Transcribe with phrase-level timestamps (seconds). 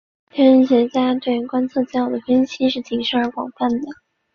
[0.31, 3.87] 天文学家对观测资料的分析是谨慎而广泛的。